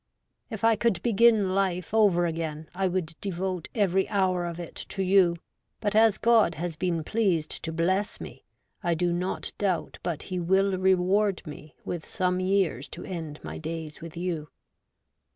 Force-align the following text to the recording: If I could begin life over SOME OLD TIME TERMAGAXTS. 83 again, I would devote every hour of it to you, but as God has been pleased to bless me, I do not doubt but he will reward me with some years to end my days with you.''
If 0.49 0.63
I 0.63 0.75
could 0.75 0.99
begin 1.03 1.53
life 1.53 1.93
over 1.93 2.21
SOME 2.21 2.25
OLD 2.25 2.25
TIME 2.25 2.33
TERMAGAXTS. 2.33 2.39
83 2.39 2.39
again, 2.39 2.69
I 2.73 2.87
would 2.87 3.15
devote 3.21 3.67
every 3.75 4.09
hour 4.09 4.45
of 4.47 4.59
it 4.59 4.73
to 4.75 5.03
you, 5.03 5.35
but 5.79 5.93
as 5.95 6.17
God 6.17 6.55
has 6.55 6.75
been 6.75 7.03
pleased 7.03 7.61
to 7.63 7.71
bless 7.71 8.19
me, 8.19 8.43
I 8.81 8.95
do 8.95 9.13
not 9.13 9.51
doubt 9.59 9.99
but 10.01 10.23
he 10.23 10.39
will 10.39 10.75
reward 10.79 11.45
me 11.45 11.75
with 11.85 12.07
some 12.07 12.39
years 12.39 12.89
to 12.89 13.03
end 13.03 13.39
my 13.43 13.59
days 13.59 14.01
with 14.01 14.17
you.'' 14.17 14.49